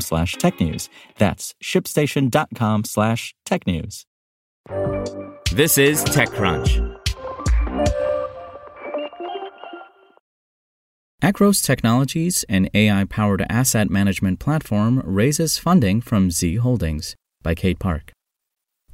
slash 0.00 0.36
technews. 0.36 0.88
That's 1.18 1.54
shipstation.com 1.62 2.84
slash 2.84 3.34
technews. 3.46 4.04
This 5.52 5.78
is 5.78 6.02
TechCrunch. 6.04 6.94
Akros 11.22 11.64
Technologies, 11.64 12.44
an 12.48 12.68
AI 12.74 13.04
powered 13.04 13.46
asset 13.48 13.88
management 13.88 14.40
platform, 14.40 15.00
raises 15.04 15.58
funding 15.58 16.00
from 16.00 16.30
Z 16.30 16.56
Holdings 16.56 17.14
by 17.42 17.54
Kate 17.54 17.78
Park. 17.78 18.13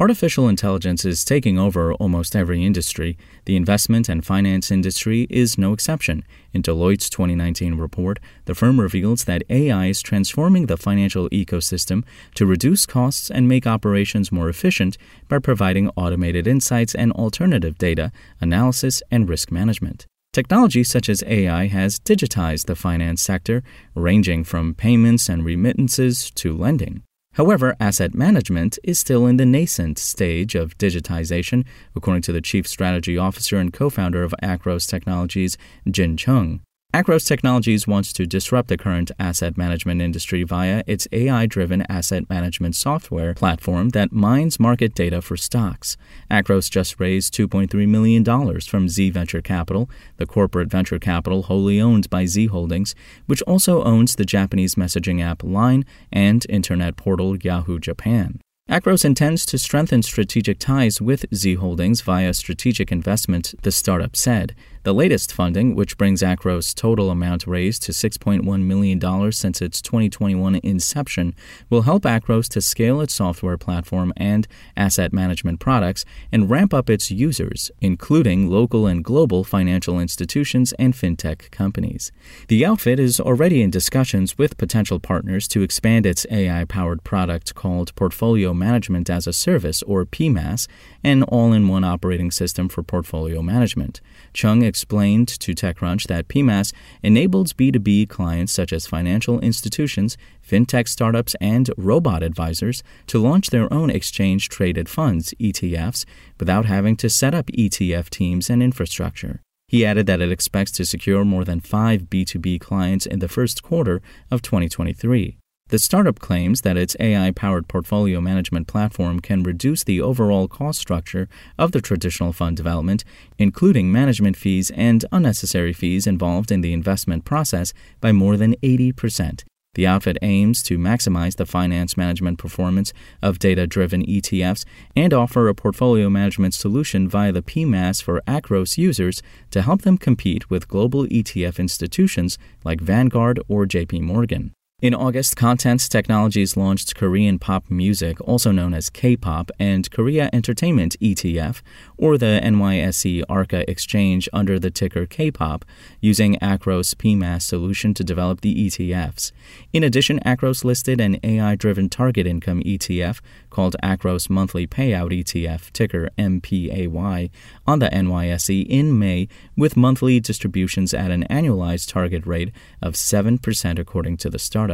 Artificial 0.00 0.48
intelligence 0.48 1.04
is 1.04 1.26
taking 1.26 1.58
over 1.58 1.92
almost 1.92 2.34
every 2.34 2.64
industry. 2.64 3.18
The 3.44 3.54
investment 3.54 4.08
and 4.08 4.24
finance 4.24 4.70
industry 4.70 5.26
is 5.28 5.58
no 5.58 5.74
exception. 5.74 6.24
In 6.54 6.62
Deloitte's 6.62 7.10
2019 7.10 7.74
report, 7.74 8.18
the 8.46 8.54
firm 8.54 8.80
reveals 8.80 9.24
that 9.24 9.42
AI 9.50 9.88
is 9.88 10.00
transforming 10.00 10.66
the 10.66 10.78
financial 10.78 11.28
ecosystem 11.28 12.02
to 12.34 12.46
reduce 12.46 12.86
costs 12.86 13.30
and 13.30 13.46
make 13.46 13.66
operations 13.66 14.32
more 14.32 14.48
efficient 14.48 14.96
by 15.28 15.38
providing 15.38 15.90
automated 15.96 16.46
insights 16.46 16.94
and 16.94 17.12
alternative 17.12 17.76
data, 17.76 18.10
analysis, 18.40 19.02
and 19.10 19.28
risk 19.28 19.52
management. 19.52 20.06
Technology 20.32 20.82
such 20.82 21.10
as 21.10 21.22
AI 21.26 21.66
has 21.66 21.98
digitized 21.98 22.64
the 22.64 22.74
finance 22.74 23.20
sector, 23.20 23.62
ranging 23.94 24.44
from 24.44 24.72
payments 24.72 25.28
and 25.28 25.44
remittances 25.44 26.30
to 26.30 26.56
lending. 26.56 27.02
However, 27.34 27.76
asset 27.78 28.14
management 28.14 28.78
is 28.82 28.98
still 28.98 29.26
in 29.26 29.36
the 29.36 29.46
nascent 29.46 29.98
stage 29.98 30.54
of 30.54 30.76
digitization, 30.78 31.64
according 31.94 32.22
to 32.22 32.32
the 32.32 32.40
chief 32.40 32.66
strategy 32.66 33.16
officer 33.16 33.56
and 33.56 33.72
co 33.72 33.88
founder 33.88 34.22
of 34.22 34.34
Akros 34.42 34.88
Technologies, 34.88 35.56
Jin 35.88 36.16
Chung. 36.16 36.60
Akros 36.92 37.24
Technologies 37.24 37.86
wants 37.86 38.12
to 38.12 38.26
disrupt 38.26 38.66
the 38.66 38.76
current 38.76 39.12
asset 39.16 39.56
management 39.56 40.02
industry 40.02 40.42
via 40.42 40.82
its 40.88 41.06
AI 41.12 41.46
driven 41.46 41.82
asset 41.82 42.28
management 42.28 42.74
software 42.74 43.32
platform 43.32 43.90
that 43.90 44.10
mines 44.10 44.58
market 44.58 44.92
data 44.92 45.22
for 45.22 45.36
stocks. 45.36 45.96
Akros 46.32 46.68
just 46.68 46.98
raised 46.98 47.32
$2.3 47.32 47.86
million 47.86 48.60
from 48.62 48.88
Z 48.88 49.10
Venture 49.10 49.40
Capital, 49.40 49.88
the 50.16 50.26
corporate 50.26 50.68
venture 50.68 50.98
capital 50.98 51.44
wholly 51.44 51.80
owned 51.80 52.10
by 52.10 52.26
Z 52.26 52.46
Holdings, 52.46 52.96
which 53.26 53.42
also 53.42 53.84
owns 53.84 54.16
the 54.16 54.24
Japanese 54.24 54.74
messaging 54.74 55.22
app 55.22 55.44
Line 55.44 55.84
and 56.10 56.44
internet 56.48 56.96
portal 56.96 57.36
Yahoo 57.36 57.78
Japan. 57.78 58.40
Akros 58.68 59.04
intends 59.04 59.46
to 59.46 59.58
strengthen 59.58 60.02
strategic 60.02 60.58
ties 60.58 61.00
with 61.00 61.24
Z 61.32 61.54
Holdings 61.54 62.00
via 62.00 62.34
strategic 62.34 62.90
investment, 62.90 63.54
the 63.62 63.70
startup 63.70 64.16
said. 64.16 64.56
The 64.82 64.94
latest 64.94 65.30
funding, 65.30 65.76
which 65.76 65.98
brings 65.98 66.22
Akros' 66.22 66.74
total 66.74 67.10
amount 67.10 67.46
raised 67.46 67.82
to 67.82 67.92
$6.1 67.92 68.62
million 68.62 69.30
since 69.30 69.60
its 69.60 69.82
2021 69.82 70.54
inception, 70.62 71.34
will 71.68 71.82
help 71.82 72.04
Akros 72.04 72.48
to 72.48 72.62
scale 72.62 73.02
its 73.02 73.12
software 73.12 73.58
platform 73.58 74.10
and 74.16 74.48
asset 74.78 75.12
management 75.12 75.60
products 75.60 76.06
and 76.32 76.48
ramp 76.48 76.72
up 76.72 76.88
its 76.88 77.10
users, 77.10 77.70
including 77.82 78.48
local 78.48 78.86
and 78.86 79.04
global 79.04 79.44
financial 79.44 80.00
institutions 80.00 80.72
and 80.78 80.94
fintech 80.94 81.50
companies. 81.50 82.10
The 82.48 82.64
outfit 82.64 82.98
is 82.98 83.20
already 83.20 83.60
in 83.60 83.68
discussions 83.68 84.38
with 84.38 84.56
potential 84.56 84.98
partners 84.98 85.46
to 85.48 85.60
expand 85.60 86.06
its 86.06 86.24
AI 86.30 86.64
powered 86.64 87.04
product 87.04 87.54
called 87.54 87.94
Portfolio 87.96 88.54
Management 88.54 89.10
as 89.10 89.26
a 89.26 89.34
Service, 89.34 89.82
or 89.82 90.06
PMAS, 90.06 90.68
an 91.04 91.22
all 91.24 91.52
in 91.52 91.68
one 91.68 91.84
operating 91.84 92.30
system 92.30 92.70
for 92.70 92.82
portfolio 92.82 93.42
management. 93.42 94.00
Chung 94.32 94.69
explained 94.70 95.26
to 95.28 95.52
TechCrunch 95.52 96.06
that 96.06 96.28
PMAS 96.28 96.72
enables 97.02 97.52
B2B 97.52 98.08
clients 98.08 98.52
such 98.52 98.72
as 98.72 98.86
financial 98.86 99.40
institutions, 99.40 100.16
fintech 100.48 100.86
startups, 100.88 101.34
and 101.40 101.70
robot 101.76 102.22
advisors 102.22 102.84
to 103.08 103.18
launch 103.18 103.50
their 103.50 103.70
own 103.72 103.90
exchange 103.90 104.48
traded 104.48 104.88
funds, 104.88 105.34
ETFs, 105.40 106.04
without 106.38 106.66
having 106.66 106.96
to 106.96 107.10
set 107.10 107.34
up 107.34 107.46
ETF 107.48 108.08
teams 108.10 108.48
and 108.48 108.62
infrastructure. 108.62 109.40
He 109.66 109.84
added 109.84 110.06
that 110.06 110.20
it 110.20 110.30
expects 110.30 110.70
to 110.72 110.84
secure 110.84 111.24
more 111.24 111.44
than 111.44 111.60
five 111.60 112.04
B2B 112.04 112.60
clients 112.60 113.06
in 113.06 113.18
the 113.18 113.28
first 113.28 113.64
quarter 113.64 114.00
of 114.30 114.40
2023. 114.42 115.39
The 115.70 115.78
startup 115.78 116.18
claims 116.18 116.62
that 116.62 116.76
its 116.76 116.96
AI 116.98 117.30
powered 117.30 117.68
portfolio 117.68 118.20
management 118.20 118.66
platform 118.66 119.20
can 119.20 119.44
reduce 119.44 119.84
the 119.84 120.00
overall 120.00 120.48
cost 120.48 120.80
structure 120.80 121.28
of 121.56 121.70
the 121.70 121.80
traditional 121.80 122.32
fund 122.32 122.56
development, 122.56 123.04
including 123.38 123.92
management 123.92 124.36
fees 124.36 124.72
and 124.72 125.04
unnecessary 125.12 125.72
fees 125.72 126.08
involved 126.08 126.50
in 126.50 126.60
the 126.60 126.72
investment 126.72 127.24
process, 127.24 127.72
by 128.00 128.10
more 128.10 128.36
than 128.36 128.56
80%. 128.56 129.44
The 129.74 129.86
outfit 129.86 130.18
aims 130.22 130.64
to 130.64 130.76
maximize 130.76 131.36
the 131.36 131.46
finance 131.46 131.96
management 131.96 132.38
performance 132.38 132.92
of 133.22 133.38
data 133.38 133.68
driven 133.68 134.04
ETFs 134.04 134.64
and 134.96 135.14
offer 135.14 135.46
a 135.46 135.54
portfolio 135.54 136.10
management 136.10 136.54
solution 136.54 137.08
via 137.08 137.30
the 137.30 137.42
PMAS 137.42 138.02
for 138.02 138.20
Akros 138.26 138.76
users 138.76 139.22
to 139.52 139.62
help 139.62 139.82
them 139.82 139.98
compete 139.98 140.50
with 140.50 140.66
global 140.66 141.04
ETF 141.06 141.60
institutions 141.60 142.38
like 142.64 142.80
Vanguard 142.80 143.38
or 143.46 143.66
JP 143.66 144.00
Morgan. 144.00 144.52
In 144.82 144.94
August, 144.94 145.36
Content 145.36 145.90
Technologies 145.90 146.56
launched 146.56 146.94
Korean 146.94 147.38
pop 147.38 147.70
music, 147.70 148.18
also 148.26 148.50
known 148.50 148.72
as 148.72 148.88
K 148.88 149.14
pop, 149.14 149.50
and 149.58 149.90
Korea 149.90 150.30
Entertainment 150.32 150.96
ETF, 151.02 151.60
or 151.98 152.16
the 152.16 152.40
NYSE 152.42 153.22
ARCA 153.28 153.70
exchange 153.70 154.26
under 154.32 154.58
the 154.58 154.70
ticker 154.70 155.04
K 155.04 155.30
pop, 155.30 155.66
using 156.00 156.36
Akros 156.36 156.94
PMAS 156.94 157.42
solution 157.42 157.92
to 157.92 158.02
develop 158.02 158.40
the 158.40 158.68
ETFs. 158.68 159.32
In 159.74 159.84
addition, 159.84 160.18
Akros 160.20 160.64
listed 160.64 160.98
an 160.98 161.20
AI 161.22 161.56
driven 161.56 161.90
target 161.90 162.26
income 162.26 162.62
ETF 162.62 163.20
called 163.50 163.76
Akros 163.82 164.30
Monthly 164.30 164.66
Payout 164.66 165.10
ETF, 165.10 165.72
ticker 165.72 166.08
MPAY, 166.16 167.28
on 167.66 167.80
the 167.80 167.90
NYSE 167.90 168.66
in 168.66 168.98
May, 168.98 169.28
with 169.58 169.76
monthly 169.76 170.20
distributions 170.20 170.94
at 170.94 171.10
an 171.10 171.26
annualized 171.28 171.92
target 171.92 172.24
rate 172.24 172.50
of 172.80 172.94
7%, 172.94 173.78
according 173.78 174.16
to 174.16 174.30
the 174.30 174.38
startup. 174.38 174.69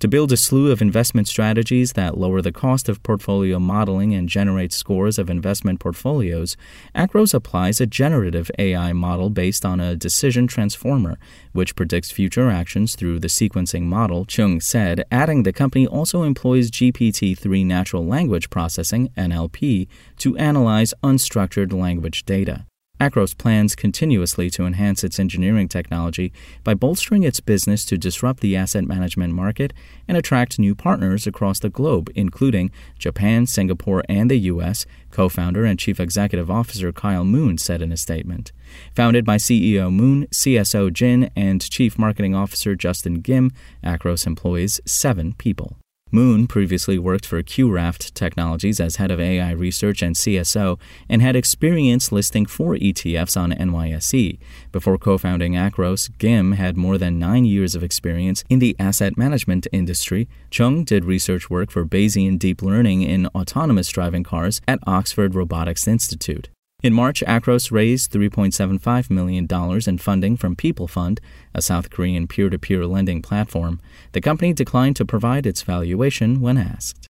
To 0.00 0.06
build 0.06 0.30
a 0.30 0.36
slew 0.36 0.70
of 0.70 0.80
investment 0.80 1.26
strategies 1.26 1.94
that 1.94 2.16
lower 2.16 2.40
the 2.40 2.52
cost 2.52 2.88
of 2.88 3.02
portfolio 3.02 3.58
modeling 3.58 4.14
and 4.14 4.28
generate 4.28 4.72
scores 4.72 5.18
of 5.18 5.28
investment 5.28 5.80
portfolios, 5.80 6.56
Akros 6.94 7.34
applies 7.34 7.80
a 7.80 7.86
generative 7.86 8.48
AI 8.60 8.92
model 8.92 9.28
based 9.28 9.64
on 9.64 9.80
a 9.80 9.96
decision 9.96 10.46
transformer, 10.46 11.18
which 11.50 11.74
predicts 11.74 12.12
future 12.12 12.48
actions 12.48 12.94
through 12.94 13.18
the 13.18 13.26
sequencing 13.26 13.86
model, 13.86 14.24
Chung 14.24 14.60
said, 14.60 15.02
adding 15.10 15.42
the 15.42 15.52
company 15.52 15.84
also 15.84 16.22
employs 16.22 16.70
GPT 16.70 17.36
3 17.36 17.64
natural 17.64 18.06
language 18.06 18.50
processing, 18.50 19.08
NLP, 19.16 19.88
to 20.18 20.36
analyze 20.36 20.94
unstructured 21.02 21.72
language 21.72 22.24
data. 22.24 22.66
Akros 23.00 23.36
plans 23.36 23.76
continuously 23.76 24.50
to 24.50 24.64
enhance 24.64 25.04
its 25.04 25.20
engineering 25.20 25.68
technology 25.68 26.32
by 26.64 26.74
bolstering 26.74 27.22
its 27.22 27.38
business 27.40 27.84
to 27.84 27.96
disrupt 27.96 28.40
the 28.40 28.56
asset 28.56 28.84
management 28.84 29.34
market 29.34 29.72
and 30.08 30.16
attract 30.16 30.58
new 30.58 30.74
partners 30.74 31.26
across 31.26 31.60
the 31.60 31.70
globe, 31.70 32.10
including 32.16 32.70
Japan, 32.98 33.46
Singapore, 33.46 34.02
and 34.08 34.30
the 34.30 34.38
U.S., 34.52 34.84
co 35.12 35.28
founder 35.28 35.64
and 35.64 35.78
chief 35.78 36.00
executive 36.00 36.50
officer 36.50 36.92
Kyle 36.92 37.24
Moon 37.24 37.56
said 37.56 37.80
in 37.80 37.92
a 37.92 37.96
statement. 37.96 38.52
Founded 38.94 39.24
by 39.24 39.36
CEO 39.36 39.92
Moon, 39.92 40.26
CSO 40.32 40.92
Jin, 40.92 41.30
and 41.36 41.70
chief 41.70 41.98
marketing 41.98 42.34
officer 42.34 42.74
Justin 42.74 43.20
Gim, 43.20 43.52
Akros 43.84 44.26
employs 44.26 44.80
seven 44.84 45.34
people. 45.34 45.76
Moon 46.10 46.46
previously 46.46 46.98
worked 46.98 47.26
for 47.26 47.42
QRaft 47.42 48.14
Technologies 48.14 48.80
as 48.80 48.96
head 48.96 49.10
of 49.10 49.20
AI 49.20 49.50
research 49.50 50.02
and 50.02 50.14
CSO 50.14 50.80
and 51.08 51.20
had 51.20 51.36
experience 51.36 52.10
listing 52.10 52.46
four 52.46 52.76
ETFs 52.76 53.36
on 53.36 53.52
NYSE. 53.52 54.38
Before 54.72 54.96
co 54.98 55.18
founding 55.18 55.52
Akros, 55.52 56.10
Gim 56.18 56.52
had 56.52 56.76
more 56.76 56.98
than 56.98 57.18
nine 57.18 57.44
years 57.44 57.74
of 57.74 57.82
experience 57.82 58.42
in 58.48 58.58
the 58.58 58.74
asset 58.78 59.18
management 59.18 59.66
industry. 59.72 60.28
Chung 60.50 60.84
did 60.84 61.04
research 61.04 61.50
work 61.50 61.70
for 61.70 61.84
Bayesian 61.84 62.38
deep 62.38 62.62
learning 62.62 63.02
in 63.02 63.26
autonomous 63.28 63.88
driving 63.88 64.24
cars 64.24 64.60
at 64.66 64.78
Oxford 64.86 65.34
Robotics 65.34 65.86
Institute. 65.86 66.48
In 66.80 66.94
March, 66.94 67.24
Akros 67.26 67.72
raised 67.72 68.12
$3.75 68.12 69.10
million 69.10 69.48
in 69.88 69.98
funding 69.98 70.36
from 70.36 70.54
People 70.54 70.86
Fund, 70.86 71.20
a 71.52 71.60
South 71.60 71.90
Korean 71.90 72.28
peer 72.28 72.48
to 72.50 72.56
peer 72.56 72.86
lending 72.86 73.20
platform. 73.20 73.80
The 74.12 74.20
company 74.20 74.52
declined 74.52 74.94
to 74.94 75.04
provide 75.04 75.44
its 75.44 75.62
valuation 75.62 76.40
when 76.40 76.56
asked. 76.56 77.08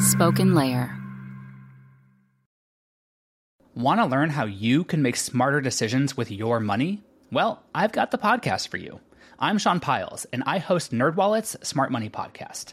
Spoken 0.00 0.56
Layer 0.56 0.92
Want 3.76 4.00
to 4.00 4.06
learn 4.06 4.30
how 4.30 4.46
you 4.46 4.82
can 4.82 5.02
make 5.02 5.14
smarter 5.14 5.60
decisions 5.60 6.16
with 6.16 6.32
your 6.32 6.58
money? 6.58 7.04
Well, 7.30 7.62
I've 7.72 7.92
got 7.92 8.10
the 8.10 8.18
podcast 8.18 8.66
for 8.66 8.78
you. 8.78 8.98
I'm 9.38 9.58
Sean 9.58 9.78
Pyles, 9.78 10.24
and 10.32 10.42
I 10.46 10.58
host 10.58 10.90
NerdWallet's 10.90 11.56
Smart 11.62 11.92
Money 11.92 12.08
Podcast 12.08 12.72